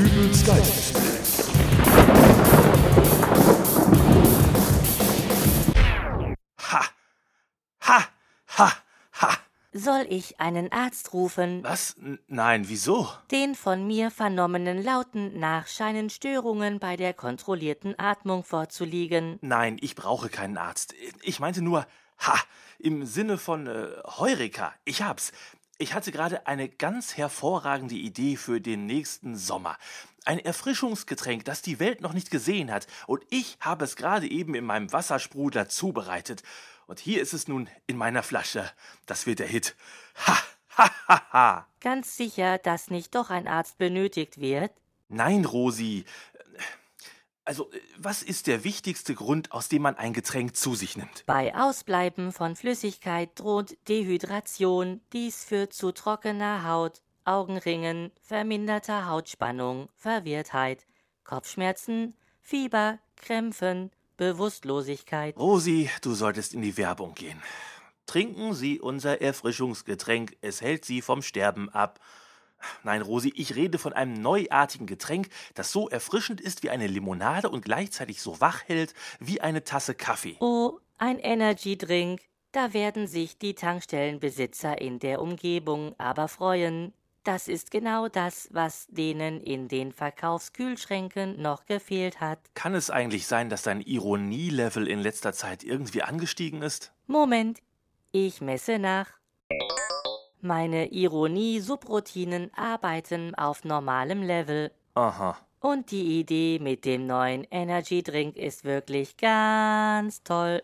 Dübels 0.00 0.46
Geistesblitz. 0.46 1.50
Ha! 6.58 6.84
Ha! 7.82 8.04
Ha! 8.56 8.72
Ha! 9.20 9.36
Soll 9.74 10.06
ich 10.08 10.40
einen 10.40 10.72
Arzt 10.72 11.12
rufen? 11.12 11.62
Was? 11.64 11.96
N 12.00 12.18
nein, 12.28 12.70
wieso? 12.70 13.10
Den 13.30 13.54
von 13.54 13.86
mir 13.86 14.10
vernommenen 14.10 14.82
Lauten 14.82 15.38
nach 15.38 15.66
scheinen 15.66 16.08
Störungen 16.08 16.78
bei 16.78 16.96
der 16.96 17.12
kontrollierten 17.12 17.98
Atmung 17.98 18.42
vorzuliegen. 18.42 19.38
Nein, 19.42 19.76
ich 19.82 19.96
brauche 19.96 20.30
keinen 20.30 20.56
Arzt. 20.56 20.94
Ich 21.20 21.40
meinte 21.40 21.60
nur, 21.60 21.86
ha, 22.20 22.40
im 22.78 23.04
Sinne 23.04 23.36
von 23.36 23.66
äh, 23.66 23.88
Heureka. 24.18 24.72
Ich 24.86 25.02
hab's. 25.02 25.32
Ich 25.82 25.94
hatte 25.94 26.12
gerade 26.12 26.46
eine 26.46 26.68
ganz 26.68 27.16
hervorragende 27.16 27.94
Idee 27.94 28.36
für 28.36 28.60
den 28.60 28.84
nächsten 28.84 29.34
Sommer. 29.34 29.78
Ein 30.26 30.38
Erfrischungsgetränk, 30.38 31.46
das 31.46 31.62
die 31.62 31.80
Welt 31.80 32.02
noch 32.02 32.12
nicht 32.12 32.30
gesehen 32.30 32.70
hat. 32.70 32.86
Und 33.06 33.22
ich 33.30 33.56
habe 33.60 33.86
es 33.86 33.96
gerade 33.96 34.30
eben 34.30 34.54
in 34.54 34.66
meinem 34.66 34.92
Wassersprudler 34.92 35.70
zubereitet. 35.70 36.42
Und 36.86 37.00
hier 37.00 37.22
ist 37.22 37.32
es 37.32 37.48
nun 37.48 37.70
in 37.86 37.96
meiner 37.96 38.22
Flasche. 38.22 38.70
Das 39.06 39.24
wird 39.24 39.38
der 39.38 39.46
Hit. 39.46 39.74
Ha, 40.26 40.36
ha, 40.76 40.90
ha, 41.08 41.22
ha. 41.32 41.66
Ganz 41.80 42.14
sicher, 42.14 42.58
dass 42.58 42.90
nicht 42.90 43.14
doch 43.14 43.30
ein 43.30 43.48
Arzt 43.48 43.78
benötigt 43.78 44.38
wird? 44.38 44.72
Nein, 45.08 45.46
Rosi. 45.46 46.04
Also, 47.50 47.68
was 47.98 48.22
ist 48.22 48.46
der 48.46 48.62
wichtigste 48.62 49.12
Grund, 49.12 49.50
aus 49.50 49.68
dem 49.68 49.82
man 49.82 49.96
ein 49.96 50.12
Getränk 50.12 50.54
zu 50.54 50.76
sich 50.76 50.96
nimmt? 50.96 51.24
Bei 51.26 51.52
Ausbleiben 51.52 52.30
von 52.30 52.54
Flüssigkeit 52.54 53.30
droht 53.34 53.76
Dehydration. 53.88 55.00
Dies 55.12 55.42
führt 55.42 55.72
zu 55.72 55.90
trockener 55.90 56.62
Haut, 56.64 57.02
Augenringen, 57.24 58.12
verminderter 58.22 59.08
Hautspannung, 59.08 59.88
Verwirrtheit, 59.96 60.86
Kopfschmerzen, 61.24 62.14
Fieber, 62.40 63.00
Krämpfen, 63.16 63.90
Bewusstlosigkeit. 64.16 65.36
Rosi, 65.36 65.90
du 66.02 66.14
solltest 66.14 66.54
in 66.54 66.62
die 66.62 66.76
Werbung 66.76 67.14
gehen. 67.14 67.42
Trinken 68.06 68.54
Sie 68.54 68.78
unser 68.78 69.20
Erfrischungsgetränk, 69.20 70.36
es 70.40 70.60
hält 70.60 70.84
Sie 70.84 71.02
vom 71.02 71.20
Sterben 71.20 71.68
ab. 71.68 71.98
Nein, 72.82 73.02
Rosi, 73.02 73.32
ich 73.34 73.56
rede 73.56 73.78
von 73.78 73.92
einem 73.92 74.14
neuartigen 74.14 74.86
Getränk, 74.86 75.28
das 75.54 75.72
so 75.72 75.88
erfrischend 75.88 76.40
ist 76.40 76.62
wie 76.62 76.70
eine 76.70 76.86
Limonade 76.86 77.48
und 77.48 77.64
gleichzeitig 77.64 78.20
so 78.20 78.40
wach 78.40 78.62
hält 78.66 78.94
wie 79.18 79.40
eine 79.40 79.64
Tasse 79.64 79.94
Kaffee. 79.94 80.36
Oh, 80.40 80.78
ein 80.98 81.18
Energy-Drink. 81.18 82.20
Da 82.52 82.72
werden 82.72 83.06
sich 83.06 83.38
die 83.38 83.54
Tankstellenbesitzer 83.54 84.80
in 84.80 84.98
der 84.98 85.22
Umgebung 85.22 85.94
aber 85.98 86.26
freuen. 86.26 86.92
Das 87.22 87.48
ist 87.48 87.70
genau 87.70 88.08
das, 88.08 88.48
was 88.50 88.86
denen 88.88 89.40
in 89.40 89.68
den 89.68 89.92
Verkaufskühlschränken 89.92 91.40
noch 91.40 91.66
gefehlt 91.66 92.20
hat. 92.20 92.38
Kann 92.54 92.74
es 92.74 92.90
eigentlich 92.90 93.26
sein, 93.26 93.50
dass 93.50 93.62
dein 93.62 93.82
Ironielevel 93.82 94.88
in 94.88 95.00
letzter 95.00 95.32
Zeit 95.32 95.62
irgendwie 95.62 96.02
angestiegen 96.02 96.62
ist? 96.62 96.92
Moment, 97.06 97.60
ich 98.10 98.40
messe 98.40 98.78
nach. 98.78 99.20
Meine 100.42 100.86
Ironie-Subroutinen 100.86 102.50
arbeiten 102.54 103.34
auf 103.34 103.64
normalem 103.64 104.22
Level. 104.22 104.70
Aha. 104.94 105.36
Und 105.60 105.90
die 105.90 106.18
Idee 106.18 106.58
mit 106.58 106.86
dem 106.86 107.06
neuen 107.06 107.46
Energy 107.50 108.02
Drink 108.02 108.36
ist 108.36 108.64
wirklich 108.64 109.18
ganz 109.18 110.22
toll. 110.22 110.62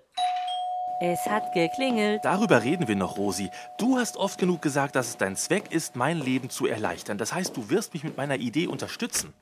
Es 1.02 1.26
hat 1.26 1.52
geklingelt. 1.52 2.24
Darüber 2.24 2.62
reden 2.62 2.88
wir 2.88 2.96
noch, 2.96 3.18
Rosi. 3.18 3.50
Du 3.76 3.98
hast 3.98 4.16
oft 4.16 4.38
genug 4.38 4.62
gesagt, 4.62 4.96
dass 4.96 5.08
es 5.08 5.16
dein 5.18 5.36
Zweck 5.36 5.70
ist, 5.70 5.94
mein 5.94 6.20
Leben 6.20 6.48
zu 6.48 6.66
erleichtern. 6.66 7.18
Das 7.18 7.34
heißt, 7.34 7.54
du 7.54 7.68
wirst 7.68 7.92
mich 7.92 8.02
mit 8.02 8.16
meiner 8.16 8.36
Idee 8.36 8.68
unterstützen. 8.68 9.34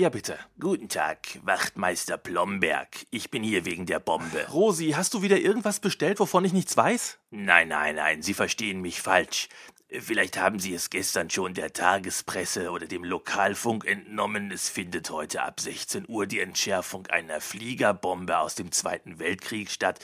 Ja, 0.00 0.08
bitte. 0.08 0.38
Guten 0.58 0.88
Tag, 0.88 1.38
Wachtmeister 1.42 2.16
Plomberg. 2.16 2.88
Ich 3.10 3.30
bin 3.30 3.42
hier 3.42 3.66
wegen 3.66 3.84
der 3.84 4.00
Bombe. 4.00 4.46
Rosi, 4.50 4.92
hast 4.96 5.12
du 5.12 5.20
wieder 5.20 5.36
irgendwas 5.36 5.78
bestellt, 5.78 6.20
wovon 6.20 6.42
ich 6.46 6.54
nichts 6.54 6.74
weiß? 6.74 7.18
Nein, 7.30 7.68
nein, 7.68 7.96
nein, 7.96 8.22
Sie 8.22 8.32
verstehen 8.32 8.80
mich 8.80 9.02
falsch. 9.02 9.50
Vielleicht 9.90 10.38
haben 10.38 10.58
Sie 10.58 10.72
es 10.72 10.88
gestern 10.88 11.28
schon 11.28 11.52
der 11.52 11.74
Tagespresse 11.74 12.70
oder 12.70 12.86
dem 12.86 13.04
Lokalfunk 13.04 13.84
entnommen. 13.84 14.50
Es 14.50 14.70
findet 14.70 15.10
heute 15.10 15.42
ab 15.42 15.60
16 15.60 16.06
Uhr 16.08 16.26
die 16.26 16.40
Entschärfung 16.40 17.06
einer 17.08 17.42
Fliegerbombe 17.42 18.38
aus 18.38 18.54
dem 18.54 18.72
Zweiten 18.72 19.18
Weltkrieg 19.18 19.70
statt, 19.70 19.98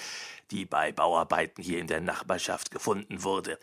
die 0.50 0.66
bei 0.66 0.92
Bauarbeiten 0.92 1.62
hier 1.62 1.78
in 1.78 1.87
der 1.87 2.03
Nachbarschaft 2.03 2.71
gefunden 2.71 3.22
wurde. 3.22 3.59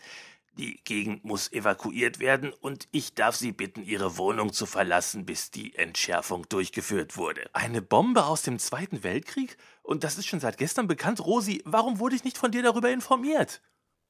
Die 0.56 0.80
Gegend 0.84 1.24
muss 1.24 1.50
evakuiert 1.52 2.20
werden 2.20 2.52
und 2.52 2.86
ich 2.92 3.14
darf 3.14 3.34
Sie 3.34 3.50
bitten, 3.50 3.82
Ihre 3.82 4.16
Wohnung 4.16 4.52
zu 4.52 4.66
verlassen, 4.66 5.26
bis 5.26 5.50
die 5.50 5.74
Entschärfung 5.74 6.48
durchgeführt 6.48 7.16
wurde. 7.16 7.50
Eine 7.52 7.82
Bombe 7.82 8.24
aus 8.24 8.42
dem 8.42 8.60
Zweiten 8.60 9.02
Weltkrieg? 9.02 9.56
Und 9.82 10.04
das 10.04 10.16
ist 10.16 10.26
schon 10.26 10.38
seit 10.38 10.56
gestern 10.56 10.86
bekannt. 10.86 11.20
Rosi, 11.20 11.60
warum 11.64 11.98
wurde 11.98 12.14
ich 12.14 12.22
nicht 12.22 12.38
von 12.38 12.52
dir 12.52 12.62
darüber 12.62 12.90
informiert? 12.90 13.62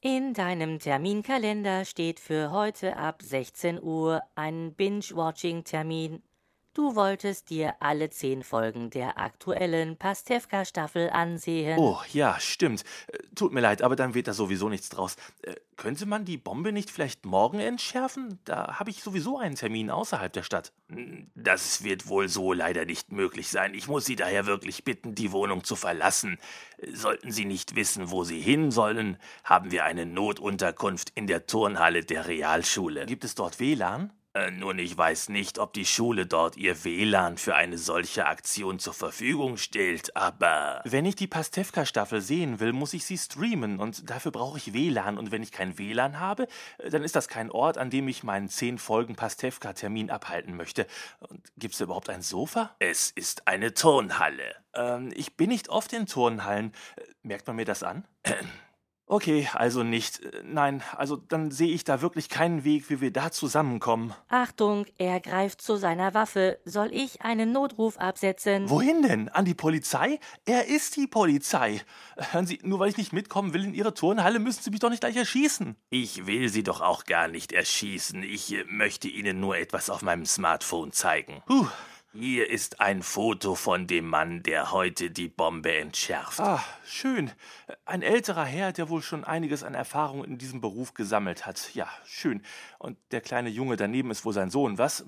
In 0.02 0.34
deinem 0.34 0.80
Terminkalender 0.80 1.86
steht 1.86 2.20
für 2.20 2.50
heute 2.50 2.98
ab 2.98 3.22
16 3.22 3.82
Uhr 3.82 4.20
ein 4.34 4.74
Binge-Watching-Termin. 4.74 6.22
Du 6.74 6.96
wolltest 6.96 7.50
dir 7.50 7.76
alle 7.78 8.10
zehn 8.10 8.42
Folgen 8.42 8.90
der 8.90 9.16
aktuellen 9.16 9.96
Pastewka-Staffel 9.96 11.08
ansehen. 11.08 11.78
Oh, 11.78 12.00
ja, 12.12 12.38
stimmt. 12.40 12.82
Äh, 13.06 13.18
Tut 13.36 13.52
mir 13.52 13.60
leid, 13.60 13.80
aber 13.80 13.94
dann 13.94 14.14
wird 14.14 14.26
da 14.26 14.32
sowieso 14.32 14.68
nichts 14.68 14.88
draus. 14.88 15.14
Äh, 15.42 15.54
könnte 15.76 16.04
man 16.04 16.24
die 16.24 16.36
Bombe 16.36 16.72
nicht 16.72 16.90
vielleicht 16.90 17.26
morgen 17.26 17.60
entschärfen? 17.60 18.40
Da 18.44 18.80
habe 18.80 18.90
ich 18.90 19.04
sowieso 19.04 19.38
einen 19.38 19.54
Termin 19.54 19.88
außerhalb 19.88 20.32
der 20.32 20.42
Stadt. 20.42 20.72
Das 21.36 21.84
wird 21.84 22.08
wohl 22.08 22.28
so 22.28 22.52
leider 22.52 22.84
nicht 22.84 23.12
möglich 23.12 23.48
sein. 23.48 23.74
Ich 23.74 23.86
muss 23.86 24.04
Sie 24.04 24.16
daher 24.16 24.46
wirklich 24.46 24.82
bitten, 24.84 25.14
die 25.14 25.30
Wohnung 25.30 25.62
zu 25.62 25.76
verlassen. 25.76 26.38
Sollten 26.92 27.30
Sie 27.30 27.44
nicht 27.44 27.76
wissen, 27.76 28.10
wo 28.10 28.24
Sie 28.24 28.40
hin 28.40 28.72
sollen, 28.72 29.16
haben 29.44 29.70
wir 29.70 29.84
eine 29.84 30.06
Notunterkunft 30.06 31.10
in 31.14 31.28
der 31.28 31.46
Turnhalle 31.46 32.04
der 32.04 32.26
Realschule. 32.26 33.06
Gibt 33.06 33.24
es 33.24 33.36
dort 33.36 33.60
WLAN? 33.60 34.12
Äh, 34.36 34.50
nun, 34.50 34.80
ich 34.80 34.98
weiß 34.98 35.28
nicht, 35.28 35.60
ob 35.60 35.72
die 35.74 35.86
Schule 35.86 36.26
dort 36.26 36.56
ihr 36.56 36.82
WLAN 36.82 37.38
für 37.38 37.54
eine 37.54 37.78
solche 37.78 38.26
Aktion 38.26 38.80
zur 38.80 38.92
Verfügung 38.92 39.56
stellt, 39.56 40.16
aber. 40.16 40.80
Wenn 40.84 41.06
ich 41.06 41.14
die 41.14 41.28
Pastewka-Staffel 41.28 42.20
sehen 42.20 42.58
will, 42.58 42.72
muss 42.72 42.94
ich 42.94 43.04
sie 43.04 43.16
streamen 43.16 43.78
und 43.78 44.10
dafür 44.10 44.32
brauche 44.32 44.58
ich 44.58 44.72
WLAN. 44.72 45.18
Und 45.18 45.30
wenn 45.30 45.44
ich 45.44 45.52
kein 45.52 45.78
WLAN 45.78 46.18
habe, 46.18 46.48
dann 46.78 47.04
ist 47.04 47.14
das 47.14 47.28
kein 47.28 47.48
Ort, 47.48 47.78
an 47.78 47.90
dem 47.90 48.08
ich 48.08 48.24
meinen 48.24 48.48
10 48.48 48.78
Folgen 48.78 49.14
Pastewka-Termin 49.14 50.10
abhalten 50.10 50.56
möchte. 50.56 50.88
Und 51.20 51.40
gibt 51.56 51.74
es 51.74 51.80
überhaupt 51.80 52.10
ein 52.10 52.22
Sofa? 52.22 52.74
Es 52.80 53.12
ist 53.12 53.46
eine 53.46 53.72
Turnhalle. 53.72 54.56
Ähm, 54.74 55.12
ich 55.14 55.36
bin 55.36 55.50
nicht 55.50 55.68
oft 55.68 55.92
in 55.92 56.06
Turnhallen. 56.06 56.72
Äh, 56.96 57.02
merkt 57.22 57.46
man 57.46 57.54
mir 57.54 57.66
das 57.66 57.84
an? 57.84 58.04
Okay, 59.06 59.48
also 59.52 59.82
nicht. 59.82 60.20
Nein, 60.44 60.82
also 60.96 61.16
dann 61.16 61.50
sehe 61.50 61.72
ich 61.72 61.84
da 61.84 62.00
wirklich 62.00 62.30
keinen 62.30 62.64
Weg, 62.64 62.88
wie 62.88 63.02
wir 63.02 63.12
da 63.12 63.30
zusammenkommen. 63.30 64.14
Achtung, 64.28 64.86
er 64.96 65.20
greift 65.20 65.60
zu 65.60 65.76
seiner 65.76 66.14
Waffe. 66.14 66.58
Soll 66.64 66.88
ich 66.90 67.20
einen 67.20 67.52
Notruf 67.52 67.98
absetzen? 67.98 68.70
Wohin 68.70 69.02
denn? 69.02 69.28
An 69.28 69.44
die 69.44 69.54
Polizei? 69.54 70.18
Er 70.46 70.68
ist 70.68 70.96
die 70.96 71.06
Polizei. 71.06 71.82
Hören 72.16 72.46
Sie, 72.46 72.58
nur 72.62 72.78
weil 72.78 72.88
ich 72.88 72.96
nicht 72.96 73.12
mitkommen 73.12 73.52
will 73.52 73.64
in 73.64 73.74
Ihre 73.74 73.92
Turnhalle, 73.92 74.38
müssen 74.38 74.62
Sie 74.62 74.70
mich 74.70 74.80
doch 74.80 74.90
nicht 74.90 75.00
gleich 75.00 75.16
erschießen. 75.16 75.76
Ich 75.90 76.26
will 76.26 76.48
Sie 76.48 76.62
doch 76.62 76.80
auch 76.80 77.04
gar 77.04 77.28
nicht 77.28 77.52
erschießen. 77.52 78.22
Ich 78.22 78.54
äh, 78.54 78.64
möchte 78.66 79.08
Ihnen 79.08 79.38
nur 79.38 79.58
etwas 79.58 79.90
auf 79.90 80.00
meinem 80.00 80.24
Smartphone 80.24 80.92
zeigen. 80.92 81.42
Puh. 81.46 81.66
Hier 82.16 82.48
ist 82.48 82.80
ein 82.80 83.02
Foto 83.02 83.56
von 83.56 83.88
dem 83.88 84.06
Mann, 84.06 84.44
der 84.44 84.70
heute 84.70 85.10
die 85.10 85.26
Bombe 85.26 85.76
entschärft. 85.76 86.38
Ah, 86.38 86.64
schön. 86.86 87.32
Ein 87.86 88.02
älterer 88.02 88.44
Herr, 88.44 88.70
der 88.70 88.88
wohl 88.88 89.02
schon 89.02 89.24
einiges 89.24 89.64
an 89.64 89.74
Erfahrung 89.74 90.24
in 90.24 90.38
diesem 90.38 90.60
Beruf 90.60 90.94
gesammelt 90.94 91.44
hat. 91.44 91.74
Ja, 91.74 91.88
schön. 92.06 92.42
Und 92.78 92.98
der 93.10 93.20
kleine 93.20 93.48
Junge 93.48 93.74
daneben 93.74 94.12
ist 94.12 94.24
wohl 94.24 94.32
sein 94.32 94.48
Sohn, 94.48 94.78
was? 94.78 95.04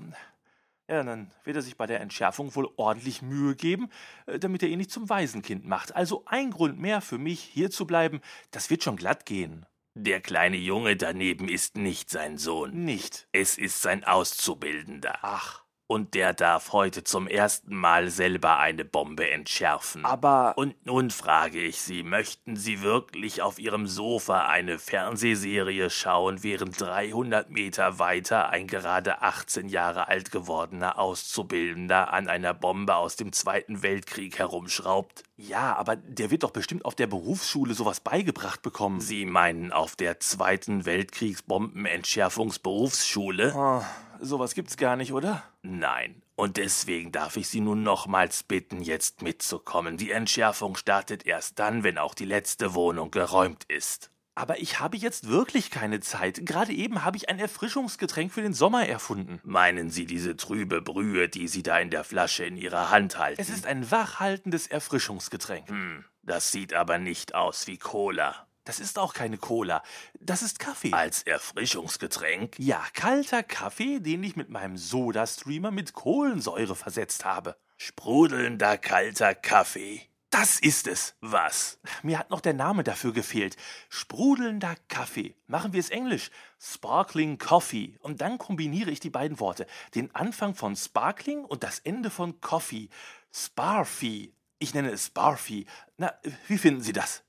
Ja, 0.89 1.05
dann 1.05 1.31
wird 1.45 1.55
er 1.55 1.63
sich 1.63 1.77
bei 1.77 1.87
der 1.87 2.01
Entschärfung 2.01 2.53
wohl 2.57 2.69
ordentlich 2.77 3.23
Mühe 3.23 3.55
geben, 3.55 3.89
äh, 4.27 4.41
damit 4.41 4.65
er 4.65 4.69
ihn 4.69 4.79
nicht 4.79 4.91
zum 4.91 5.09
Waisenkind 5.09 5.65
macht. 5.65 5.95
Also 5.95 6.25
ein 6.27 6.51
Grund 6.51 6.81
mehr 6.81 7.01
für 7.01 7.19
mich, 7.19 7.41
hier 7.41 7.71
zu 7.71 7.87
bleiben. 7.87 8.21
Das 8.51 8.69
wird 8.69 8.83
schon 8.83 8.97
glatt 8.97 9.27
gehen. 9.27 9.65
Der 9.95 10.21
kleine 10.21 10.57
Junge 10.57 10.97
daneben 10.97 11.49
ist 11.49 11.77
nicht 11.77 12.11
sein 12.11 12.37
Sohn. 12.37 12.85
Nicht. 12.85 13.29
Es 13.31 13.59
ist 13.59 13.81
sein 13.81 14.03
Auszubildender. 14.03 15.21
Ach. 15.23 15.66
Und 15.89 16.15
der 16.15 16.35
darf 16.35 16.73
heute 16.73 17.05
zum 17.05 17.29
ersten 17.29 17.77
Mal 17.77 18.11
selber 18.11 18.59
eine 18.59 18.85
Bombe 18.85 19.31
entschärfen. 19.31 20.05
Aber. 20.05 20.55
Und 20.57 20.75
nun 20.85 21.11
frage 21.11 21.61
ich 21.61 21.81
Sie, 21.81 22.03
möchten 22.03 22.57
Sie 22.57 22.83
wirklich 22.83 23.41
auf 23.41 23.61
Ihrem 23.61 23.87
Sofa 23.87 24.47
eine 24.47 24.81
Fernsehserie 24.81 25.89
schauen, 25.91 26.43
während 26.43 26.81
300 26.81 27.51
Meter 27.51 28.01
weiter 28.01 28.49
ein 28.49 28.67
gerade 28.67 29.23
18 29.23 29.69
Jahre 29.69 30.09
alt 30.09 30.33
gewordener 30.33 30.99
Auszubildender 30.99 32.13
an 32.13 32.27
einer 32.27 32.53
Bombe 32.53 32.97
aus 32.97 33.15
dem 33.15 33.33
Zweiten 33.33 33.83
Weltkrieg 33.83 34.41
herumschraubt? 34.41 35.23
Ja, 35.37 35.77
aber 35.77 35.95
der 35.97 36.31
wird 36.31 36.43
doch 36.43 36.51
bestimmt 36.51 36.85
auf 36.85 36.95
der 36.95 37.07
Berufsschule 37.07 37.75
sowas 37.75 38.01
beigebracht 38.01 38.63
bekommen. 38.63 39.01
Sie 39.01 39.27
meinen 39.27 39.71
auf 39.71 39.95
der 39.95 40.19
Zweiten 40.19 40.87
Weltkriegsbombenentschärfungsberufsschule? 40.87 43.53
Oh, 43.55 43.83
sowas 44.21 44.55
gibt's 44.55 44.77
gar 44.77 44.97
nicht, 44.97 45.13
oder? 45.13 45.43
Nein. 45.63 46.23
Und 46.35 46.57
deswegen 46.59 47.13
darf 47.13 47.37
ich 47.37 47.49
Sie 47.49 47.61
nun 47.61 47.83
nochmals 47.83 48.43
bitten, 48.43 48.83
jetzt 48.83 49.23
mitzukommen. 49.23 49.97
Die 49.97 50.11
Entschärfung 50.11 50.77
startet 50.77 51.25
erst 51.27 51.59
dann, 51.59 51.83
wenn 51.83 51.99
auch 51.99 52.15
die 52.15 52.27
letzte 52.27 52.75
Wohnung 52.75 53.11
geräumt 53.11 53.65
ist. 53.69 54.11
Aber 54.35 54.61
ich 54.61 54.81
habe 54.81 54.99
jetzt 54.99 55.29
wirklich 55.29 55.71
keine 55.71 56.01
Zeit. 56.01 56.45
Gerade 56.45 56.73
eben 56.73 57.05
habe 57.05 57.17
ich 57.17 57.31
ein 57.31 57.39
Erfrischungsgetränk 57.39 58.31
für 58.31 58.43
den 58.43 58.53
Sommer 58.53 58.87
erfunden. 58.87 59.41
Meinen 59.45 59.89
Sie 59.89 60.05
diese 60.05 60.37
trübe 60.37 60.83
Brühe, 60.83 61.31
die 61.31 61.49
Sie 61.49 61.63
da 61.63 61.79
in 61.79 61.89
der 61.89 62.05
Flasche 62.05 62.45
in 62.45 62.59
Ihrer 62.59 62.91
Hand 62.91 63.19
halten? 63.19 63.41
Es 63.41 63.49
ist 63.49 63.67
ein 63.67 63.91
wachhaltendes 63.91 64.67
Erfrischungsgetränk. 64.67 65.71
Hm, 65.71 66.05
das 66.23 66.53
sieht 66.53 66.75
aber 66.75 66.99
nicht 66.99 67.35
aus 67.35 67.67
wie 67.67 67.79
Cola. 67.79 68.47
Das 68.67 68.81
ist 68.81 68.99
auch 68.99 69.15
keine 69.15 69.39
Cola. 69.39 69.83
Das 70.21 70.43
ist 70.43 70.59
Kaffee. 70.59 70.93
Als 70.93 71.23
Erfrischungsgetränk? 71.23 72.59
Ja, 72.59 72.85
kalter 72.95 73.45
Kaffee, 73.45 74.01
den 74.01 74.25
ich 74.25 74.35
mit 74.35 74.51
meinem 74.51 74.77
Soda-Streamer 74.77 75.71
mit 75.71 75.93
Kohlensäure 75.93 76.75
versetzt 76.75 77.25
habe. 77.25 77.57
Sprudelnder 77.77 78.77
kalter 78.77 79.37
Kaffee. 79.37 80.03
Das 80.31 80.59
ist 80.59 80.89
es. 80.89 81.15
Was? 81.21 81.79
Mir 82.03 82.19
hat 82.19 82.31
noch 82.31 82.41
der 82.41 82.55
Name 82.55 82.83
dafür 82.83 83.13
gefehlt. 83.13 83.57
Sprudelnder 83.89 84.75
Kaffee. 84.89 85.37
Machen 85.47 85.73
wir 85.73 85.79
es 85.79 85.91
englisch. 85.91 86.33
Sparkling 86.61 87.39
Coffee. 87.39 87.97
Und 88.01 88.21
dann 88.21 88.37
kombiniere 88.37 88.91
ich 88.91 88.99
die 88.99 89.11
beiden 89.11 89.39
Worte. 89.39 89.69
Den 89.95 90.13
Anfang 90.13 90.57
von 90.57 90.75
Sparkling 90.75 91.45
und 91.45 91.63
das 91.63 91.79
Ende 91.79 92.11
von 92.11 92.41
Coffee. 92.41 92.89
Sparfy. 93.33 94.35
Ich 94.59 94.75
nenne 94.75 94.91
es 94.91 95.07
Sparfy. 95.07 95.67
Na, 95.99 96.13
wie 96.49 96.59
finden 96.59 96.81
Sie 96.81 96.93
das? 96.93 97.23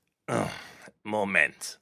Moment. 1.08 1.80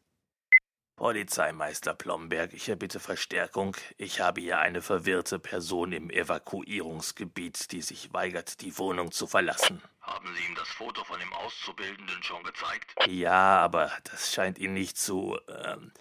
Polizeimeister 0.94 1.94
Plomberg, 1.94 2.52
ich 2.54 2.68
erbitte 2.68 3.00
Verstärkung. 3.00 3.76
Ich 3.96 4.20
habe 4.20 4.40
hier 4.40 4.60
eine 4.60 4.82
verwirrte 4.82 5.40
Person 5.40 5.90
im 5.90 6.10
Evakuierungsgebiet, 6.10 7.72
die 7.72 7.82
sich 7.82 8.12
weigert, 8.12 8.60
die 8.60 8.78
Wohnung 8.78 9.10
zu 9.10 9.26
verlassen. 9.26 9.82
Haben 10.00 10.32
Sie 10.32 10.44
ihm 10.44 10.54
das 10.54 10.68
Foto 10.68 11.02
von 11.02 11.18
dem 11.18 11.32
Auszubildenden 11.32 12.22
schon 12.22 12.42
gezeigt? 12.44 12.94
Ja, 13.08 13.58
aber 13.58 13.90
das 14.04 14.32
scheint 14.32 14.58
ihn 14.58 14.74
nicht 14.74 14.96
zu. 14.96 15.36
Ähm, 15.48 15.92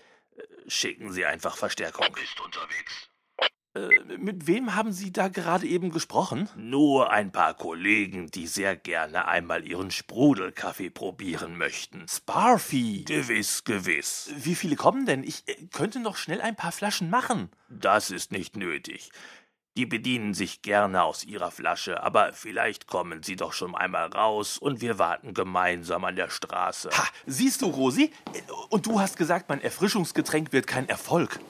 schicken 0.68 1.12
Sie 1.12 1.26
einfach 1.26 1.58
Verstärkung. 1.58 2.16
Ist 2.18 2.40
unterwegs. 2.40 3.10
Äh, 3.76 4.18
mit 4.18 4.48
wem 4.48 4.76
haben 4.76 4.92
Sie 4.92 5.12
da 5.12 5.28
gerade 5.28 5.68
eben 5.68 5.92
gesprochen? 5.92 6.50
Nur 6.56 7.12
ein 7.12 7.32
paar 7.32 7.54
Kollegen, 7.54 8.28
die 8.28 8.48
sehr 8.48 8.76
gerne 8.76 9.28
einmal 9.28 9.68
ihren 9.68 9.92
Sprudelkaffee 9.92 10.90
probieren 10.90 11.58
möchten. 11.58 12.06
Sparfy. 12.08 13.04
Gewiss, 13.06 13.64
gewiss. 13.66 14.32
Wie 14.38 14.56
viele 14.56 14.76
kommen 14.76 15.06
denn? 15.06 15.24
Ich 15.24 15.44
äh, 15.48 15.56
könnte 15.74 16.00
noch 16.00 16.16
schnell 16.16 16.42
ein 16.42 16.56
paar 16.56 16.72
Flaschen 16.72 17.10
machen. 17.10 17.50
Das 17.70 18.12
ist 18.12 18.32
nicht 18.32 18.56
nötig. 18.56 19.12
Die 19.78 19.86
bedienen 19.86 20.34
sich 20.34 20.62
gerne 20.62 21.04
aus 21.04 21.26
ihrer 21.26 21.52
Flasche, 21.52 22.02
aber 22.02 22.32
vielleicht 22.32 22.88
kommen 22.88 23.24
sie 23.24 23.36
doch 23.36 23.52
schon 23.52 23.76
einmal 23.76 24.08
raus 24.08 24.58
und 24.58 24.80
wir 24.80 25.00
warten 25.00 25.34
gemeinsam 25.34 26.06
an 26.06 26.16
der 26.16 26.30
Straße. 26.30 26.92
Ha, 26.92 27.04
siehst 27.26 27.62
du, 27.62 27.66
Rosi? 27.66 28.10
Und 28.70 28.86
du 28.86 29.02
hast 29.02 29.18
gesagt, 29.18 29.50
mein 29.50 29.62
Erfrischungsgetränk 29.62 30.54
wird 30.54 30.66
kein 30.66 30.88
Erfolg. 30.88 31.42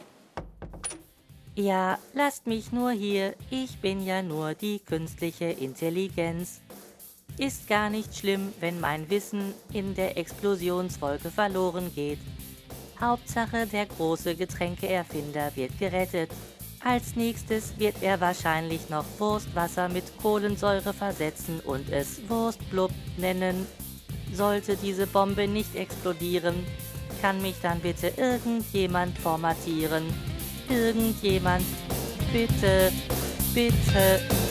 Ja, 1.58 2.00
lasst 2.14 2.48
mich 2.48 2.74
nur 2.74 2.92
hier, 2.92 3.34
ich 3.50 3.78
bin 3.78 4.06
ja 4.06 4.22
nur 4.22 4.56
die 4.56 4.80
künstliche 4.80 5.46
Intelligenz. 5.46 6.60
Ist 7.38 7.70
gar 7.70 7.90
nicht 7.90 8.14
schlimm, 8.14 8.52
wenn 8.60 8.82
mein 8.82 9.10
Wissen 9.10 9.54
in 9.72 9.96
der 9.96 10.18
Explosionswolke 10.18 11.32
verloren 11.32 11.94
geht. 11.96 12.20
Hauptsache, 13.00 13.68
der 13.68 13.86
große 13.86 14.36
Getränkeerfinder 14.36 15.56
wird 15.56 15.80
gerettet. 15.80 16.30
Als 16.84 17.16
nächstes 17.16 17.80
wird 17.80 17.96
er 18.02 18.20
wahrscheinlich 18.20 18.90
noch 18.90 19.06
Wurstwasser 19.18 19.88
mit 19.88 20.04
Kohlensäure 20.22 20.94
versetzen 20.94 21.62
und 21.62 21.90
es 21.90 22.20
Wurstblub 22.28 22.92
nennen. 23.16 23.66
Sollte 24.34 24.76
diese 24.76 25.08
Bombe 25.08 25.48
nicht 25.48 25.74
explodieren, 25.76 26.66
kann 27.22 27.42
mich 27.42 27.56
dann 27.62 27.80
bitte 27.80 28.12
irgendjemand 28.18 29.18
formatieren. 29.18 30.04
Irgendjemand. 30.70 31.64
Bitte, 32.32 32.92
bitte. 33.54 34.45